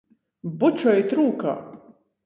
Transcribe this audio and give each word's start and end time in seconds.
Bučojit 0.63 1.15
rūkā! 1.21 1.57